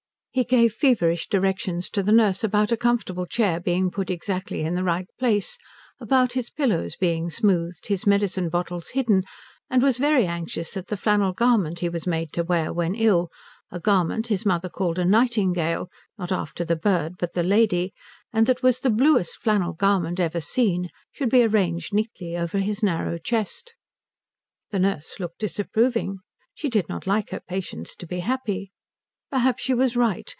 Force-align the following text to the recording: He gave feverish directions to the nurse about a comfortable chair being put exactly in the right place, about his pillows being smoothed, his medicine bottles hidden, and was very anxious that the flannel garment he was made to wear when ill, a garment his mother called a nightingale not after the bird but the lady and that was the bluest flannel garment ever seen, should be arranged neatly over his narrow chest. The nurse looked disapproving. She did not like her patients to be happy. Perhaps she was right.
He 0.33 0.45
gave 0.45 0.71
feverish 0.71 1.27
directions 1.27 1.89
to 1.89 2.01
the 2.01 2.13
nurse 2.13 2.41
about 2.41 2.71
a 2.71 2.77
comfortable 2.77 3.25
chair 3.25 3.59
being 3.59 3.91
put 3.91 4.09
exactly 4.09 4.61
in 4.61 4.75
the 4.75 4.83
right 4.85 5.09
place, 5.19 5.57
about 5.99 6.31
his 6.33 6.49
pillows 6.49 6.95
being 6.95 7.29
smoothed, 7.29 7.87
his 7.87 8.07
medicine 8.07 8.47
bottles 8.47 8.91
hidden, 8.91 9.23
and 9.69 9.83
was 9.83 9.97
very 9.97 10.25
anxious 10.25 10.71
that 10.73 10.87
the 10.87 10.95
flannel 10.95 11.33
garment 11.33 11.79
he 11.79 11.89
was 11.89 12.07
made 12.07 12.31
to 12.31 12.45
wear 12.45 12.71
when 12.71 12.95
ill, 12.95 13.27
a 13.71 13.77
garment 13.81 14.27
his 14.27 14.45
mother 14.45 14.69
called 14.69 14.97
a 14.97 15.03
nightingale 15.03 15.89
not 16.17 16.31
after 16.31 16.63
the 16.63 16.77
bird 16.77 17.15
but 17.19 17.33
the 17.33 17.43
lady 17.43 17.91
and 18.31 18.47
that 18.47 18.63
was 18.63 18.79
the 18.79 18.89
bluest 18.89 19.37
flannel 19.43 19.73
garment 19.73 20.17
ever 20.17 20.39
seen, 20.39 20.87
should 21.11 21.29
be 21.29 21.43
arranged 21.43 21.93
neatly 21.93 22.37
over 22.37 22.59
his 22.59 22.81
narrow 22.81 23.17
chest. 23.17 23.75
The 24.69 24.79
nurse 24.79 25.19
looked 25.19 25.39
disapproving. 25.39 26.19
She 26.53 26.69
did 26.69 26.87
not 26.87 27.05
like 27.05 27.31
her 27.31 27.41
patients 27.41 27.97
to 27.97 28.07
be 28.07 28.19
happy. 28.19 28.71
Perhaps 29.33 29.63
she 29.63 29.73
was 29.73 29.95
right. 29.95 30.29